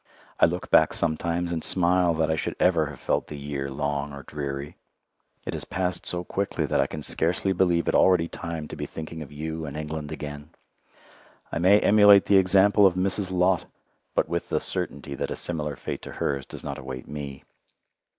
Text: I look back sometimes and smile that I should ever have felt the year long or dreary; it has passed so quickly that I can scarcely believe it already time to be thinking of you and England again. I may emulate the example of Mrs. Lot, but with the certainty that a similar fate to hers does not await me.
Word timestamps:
I 0.39 0.47
look 0.47 0.71
back 0.71 0.95
sometimes 0.95 1.51
and 1.51 1.63
smile 1.63 2.15
that 2.15 2.31
I 2.31 2.35
should 2.35 2.55
ever 2.59 2.87
have 2.87 2.99
felt 2.99 3.27
the 3.27 3.37
year 3.37 3.69
long 3.69 4.13
or 4.13 4.23
dreary; 4.23 4.75
it 5.45 5.53
has 5.53 5.63
passed 5.63 6.07
so 6.07 6.23
quickly 6.23 6.65
that 6.65 6.81
I 6.81 6.87
can 6.87 7.03
scarcely 7.03 7.51
believe 7.53 7.87
it 7.87 7.93
already 7.93 8.27
time 8.27 8.67
to 8.69 8.75
be 8.75 8.87
thinking 8.87 9.21
of 9.21 9.31
you 9.31 9.67
and 9.67 9.77
England 9.77 10.11
again. 10.11 10.49
I 11.51 11.59
may 11.59 11.79
emulate 11.81 12.25
the 12.25 12.37
example 12.37 12.87
of 12.87 12.95
Mrs. 12.95 13.29
Lot, 13.29 13.67
but 14.15 14.27
with 14.27 14.49
the 14.49 14.59
certainty 14.59 15.13
that 15.13 15.29
a 15.29 15.35
similar 15.35 15.75
fate 15.75 16.01
to 16.01 16.13
hers 16.13 16.47
does 16.47 16.63
not 16.63 16.79
await 16.79 17.07
me. 17.07 17.43